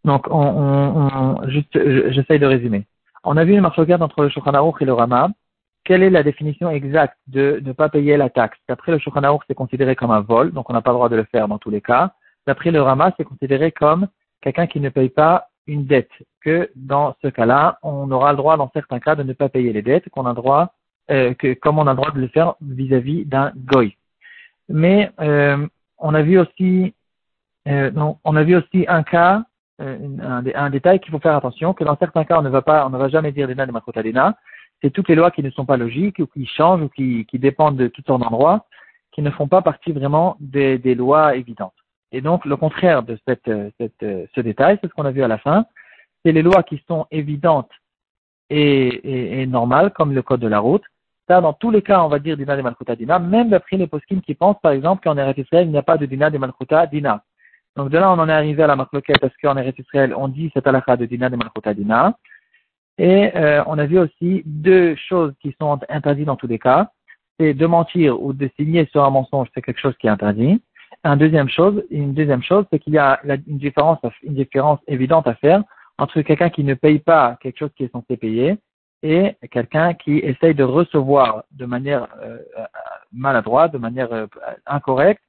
Donc, 0.04 0.28
on, 0.30 1.38
j'essaye 1.48 2.40
de 2.40 2.46
résumer. 2.46 2.86
On 3.24 3.38
a 3.38 3.46
vu 3.46 3.54
une 3.54 3.62
marche 3.62 3.80
entre 3.80 4.24
le 4.24 4.30
Shulchan 4.30 4.74
et 4.80 4.86
le 4.86 4.94
Rama 4.94 5.30
quelle 5.84 6.04
est 6.04 6.10
la 6.10 6.24
définition 6.24 6.70
exacte 6.70 7.18
de 7.28 7.62
ne 7.64 7.74
pas 7.74 7.90
payer 7.90 8.16
la 8.18 8.30
taxe? 8.30 8.58
D'après 8.70 8.92
le 8.92 9.00
Shulchan 9.00 9.40
c'est 9.48 9.54
considéré 9.54 9.96
comme 9.96 10.12
un 10.12 10.22
vol, 10.22 10.52
donc 10.52 10.70
on 10.70 10.74
n'a 10.74 10.82
pas 10.82 10.92
le 10.92 10.96
droit 10.96 11.10
de 11.10 11.16
le 11.16 11.26
faire 11.26 11.48
dans 11.48 11.58
tous 11.58 11.70
les 11.70 11.82
cas. 11.82 12.14
D'après 12.48 12.72
le 12.72 12.82
Rama, 12.82 13.14
c'est 13.18 13.24
considéré 13.24 13.72
comme 13.72 14.08
quelqu'un 14.42 14.68
qui 14.68 14.80
ne 14.80 14.90
paye 14.90 15.10
pas 15.10 15.50
une 15.68 15.86
dette, 15.86 16.12
que 16.42 16.70
dans 16.76 17.16
ce 17.22 17.28
cas-là, 17.28 17.80
on 17.84 18.12
aura 18.12 18.32
le 18.32 18.38
droit 18.38 18.58
dans 18.58 18.70
certains 18.74 19.00
cas 19.00 19.16
de 19.16 19.24
ne 19.24 19.34
pas 19.34 19.50
payer 19.50 19.72
les 19.72 19.82
dettes, 19.82 20.10
qu'on 20.10 20.26
a 20.26 20.30
le 20.30 20.36
droit, 20.36 20.74
euh, 21.12 21.34
que 21.34 21.54
comme 21.54 21.80
on 21.80 21.88
a 21.88 21.92
le 21.92 21.98
droit 21.98 22.12
de 22.12 22.20
le 22.20 22.28
faire 22.28 22.56
vis-à-vis 22.62 23.26
d'un 23.26 23.52
goy. 23.56 23.98
Mais 24.70 25.12
euh, 25.20 25.68
on 25.98 26.14
a 26.14 26.22
vu 26.22 26.40
aussi, 26.40 26.94
euh, 27.68 27.92
non, 27.92 28.18
on 28.24 28.36
a 28.36 28.44
vu 28.44 28.56
aussi 28.56 28.86
un 28.88 29.04
cas, 29.04 29.44
un, 29.80 30.46
un, 30.56 30.70
détail 30.70 31.00
qu'il 31.00 31.12
faut 31.12 31.20
faire 31.20 31.36
attention, 31.36 31.74
que 31.74 31.84
dans 31.84 31.98
certains 31.98 32.24
cas 32.24 32.40
on 32.40 32.42
ne 32.42 32.50
va 32.50 32.62
pas, 32.62 32.86
on 32.86 32.90
ne 32.90 32.98
va 32.98 33.10
jamais 33.10 33.32
dire 33.32 33.48
des 33.48 33.56
de 33.56 33.72
makotadena, 33.72 34.38
c'est 34.82 34.92
toutes 34.92 35.10
les 35.10 35.16
lois 35.16 35.32
qui 35.32 35.44
ne 35.44 35.50
sont 35.50 35.66
pas 35.66 35.78
logiques 35.78 36.20
ou 36.20 36.28
qui 36.28 36.46
changent 36.46 36.84
ou 36.84 36.90
qui, 36.90 37.26
qui 37.26 37.40
dépendent 37.40 37.78
de 37.78 37.88
tout 37.88 38.02
sortes 38.06 38.22
d'endroits, 38.22 38.66
qui 39.12 39.22
ne 39.22 39.30
font 39.32 39.48
pas 39.48 39.62
partie 39.62 39.92
vraiment 39.92 40.38
des, 40.40 40.78
des, 40.78 40.96
lois 40.96 41.36
évidentes. 41.36 41.74
Et 42.12 42.22
donc, 42.22 42.46
le 42.46 42.56
contraire 42.58 43.04
de 43.04 43.18
cette, 43.28 43.50
ce 43.50 44.40
détail, 44.42 44.78
c'est 44.82 44.88
ce 44.88 44.94
qu'on 44.94 45.06
a 45.06 45.12
vu 45.12 45.24
à 45.24 45.28
la 45.28 45.38
fin, 45.38 45.66
c'est 46.24 46.32
les 46.32 46.42
lois 46.42 46.64
qui 46.64 46.82
sont 46.88 47.08
évidentes 47.12 47.72
et, 48.50 49.42
et, 49.42 49.46
normales, 49.48 49.92
comme 49.92 50.14
le 50.14 50.22
code 50.22 50.40
de 50.40 50.48
la 50.48 50.60
route. 50.60 50.84
Dans 51.30 51.54
tous 51.54 51.72
les 51.72 51.82
cas, 51.82 52.04
on 52.04 52.10
va 52.10 52.20
dire 52.20 52.36
dina 52.36 52.58
de 52.58 52.62
malchuta 52.62 52.96
dina, 52.96 53.18
même 53.18 53.50
d'après 53.50 53.78
les 53.78 53.88
poskim 53.88 54.22
qui 54.22 54.36
pensent, 54.36 54.60
par 54.62 54.74
exemple, 54.74 55.04
qu'en 55.04 55.18
Eretz 55.18 55.38
Israël, 55.38 55.68
il 55.68 55.72
n'y 55.72 55.78
a 55.78 55.84
pas 55.84 55.98
de 55.98 56.06
dina 56.06 56.30
de 56.30 56.38
malchuta 56.38 56.86
dina. 56.88 57.24
Donc 57.78 57.90
de 57.90 57.98
là, 57.98 58.12
on 58.12 58.20
en 58.20 58.28
est 58.28 58.34
arrivé 58.34 58.62
à 58.62 58.68
la 58.68 58.76
marloquette 58.76 59.20
parce 59.20 59.36
qu'en 59.38 59.56
Eretz 59.56 59.80
Israël, 59.80 60.14
on 60.18 60.28
dit 60.28 60.52
cette 60.54 60.68
halakha 60.68 60.98
de 60.98 61.06
dina 61.06 61.30
de 61.30 61.38
malchuta 61.38 61.74
dina. 61.74 62.18
Et 62.98 63.32
euh, 63.36 63.64
on 63.68 63.78
a 63.80 63.86
vu 63.86 64.00
aussi 64.00 64.44
deux 64.46 64.96
choses 64.96 65.34
qui 65.42 65.56
sont 65.60 65.80
interdites 65.90 66.26
dans 66.26 66.36
tous 66.36 66.48
les 66.48 66.60
cas. 66.60 66.92
C'est 67.40 67.54
de 67.54 67.66
mentir 67.66 68.22
ou 68.22 68.34
de 68.34 68.50
signer 68.58 68.86
sur 68.92 69.04
un 69.04 69.10
mensonge, 69.10 69.48
c'est 69.56 69.62
quelque 69.62 69.80
chose 69.80 69.96
qui 69.98 70.08
est 70.08 70.12
interdit. 70.12 70.62
Un 71.06 71.18
deuxième 71.18 71.50
chose, 71.50 71.84
une 71.90 72.14
deuxième 72.14 72.44
chose, 72.44 72.66
c'est 72.72 72.80
qu'il 72.80 72.94
y 72.94 73.00
a 73.00 73.20
une 73.48 73.58
différence, 73.58 74.00
une 74.22 74.36
différence 74.36 74.80
évidente 74.88 75.26
à 75.28 75.36
faire 75.36 75.64
entre 75.98 76.22
quelqu'un 76.22 76.50
qui 76.50 76.64
ne 76.64 76.74
paye 76.74 77.00
pas 77.00 77.38
quelque 77.42 77.58
chose 77.58 77.72
qui 77.76 77.86
est 77.86 77.92
censé 77.92 78.18
payer 78.18 78.58
et 79.04 79.36
quelqu'un 79.52 79.94
qui 79.94 80.18
essaye 80.20 80.56
de 80.56 80.64
recevoir 80.64 81.44
de 81.52 81.66
manière 81.66 82.08
euh, 82.24 82.40
maladroite, 83.12 83.74
de 83.74 83.78
manière 83.78 84.12
euh, 84.12 84.26
incorrecte, 84.66 85.22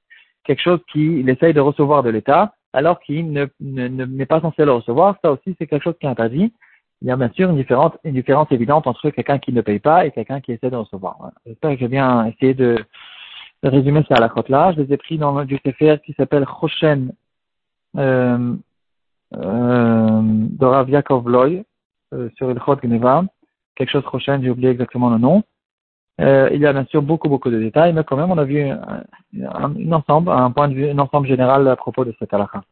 quelque 0.45 0.63
chose 0.63 0.81
qu'il 0.91 1.29
essaye 1.29 1.53
de 1.53 1.61
recevoir 1.61 2.03
de 2.03 2.11
l'État 2.11 2.55
alors 2.73 3.01
qu'il 3.01 3.33
ne, 3.33 3.47
n'est 3.61 4.27
pas 4.27 4.41
censé 4.41 4.65
le 4.65 4.73
recevoir. 4.73 5.17
Ça 5.23 5.33
aussi, 5.33 5.55
c'est 5.59 5.67
quelque 5.67 5.83
chose 5.83 5.95
qui 6.01 6.07
est 6.07 6.11
interdit 6.11 6.53
il 7.05 7.09
y 7.09 7.11
a 7.11 7.17
bien 7.17 7.31
sûr 7.35 7.51
une 7.51 7.57
différence, 7.57 7.93
une 8.03 8.15
différence 8.15 8.51
évidente 8.51 8.87
entre 8.87 9.11
quelqu'un 9.11 9.39
qui 9.39 9.53
ne 9.53 9.61
paye 9.61 9.79
pas 9.79 10.07
et 10.07 10.11
quelqu'un 10.11 10.41
qui 10.41 10.53
essaie 10.53 10.71
de 10.71 10.77
recevoir. 10.77 11.33
J'espère 11.47 11.73
que 11.73 11.79
j'ai 11.79 11.89
bien 11.89 12.27
essayé 12.27 12.55
de, 12.55 12.83
résumer 13.63 14.05
ça 14.09 14.17
à 14.17 14.21
la 14.21 14.31
crotte 14.31 14.49
là. 14.49 14.73
Je 14.73 14.81
les 14.81 14.93
ai 14.95 14.97
pris 14.97 15.19
dans 15.19 15.39
le 15.39 15.59
Sefer 15.65 15.99
qui 16.05 16.15
s'appelle 16.15 16.47
Choshen 16.47 17.13
euh, 17.99 18.55
euh, 19.35 20.21
de 20.23 20.65
Rav 20.65 20.89
Yaakov 20.89 21.29
Loy 21.29 21.65
euh, 22.15 22.31
sur 22.37 22.49
le 22.49 22.59
Chot 22.61 22.77
Gneva. 22.77 23.25
Quelque 23.77 23.91
chose 23.91 24.05
Choshen, 24.11 24.43
j'ai 24.43 24.51
oublié 24.51 24.71
exactement 24.71 25.11
le 25.11 25.19
nom. 25.19 25.43
Euh, 26.21 26.49
il 26.53 26.61
y 26.61 26.67
a 26.67 26.73
bien 26.73 26.85
sûr 26.85 27.03
beaucoup, 27.03 27.29
beaucoup 27.29 27.51
de 27.51 27.59
détails, 27.59 27.93
mais 27.93 28.05
quand 28.05 28.17
même, 28.17 28.31
on 28.31 28.39
a 28.39 28.45
vu 28.45 28.61
un, 28.63 28.81
un, 29.43 29.75
un 29.75 29.93
ensemble, 29.93 30.31
un 30.31 30.51
point 30.53 30.69
de 30.69 30.75
vue, 30.75 30.89
un 30.89 30.99
ensemble 30.99 31.27
général 31.27 31.67
à 31.67 31.77
propos 31.77 32.05
de 32.05 32.15
cette 32.19 32.33
halakha. 32.33 32.63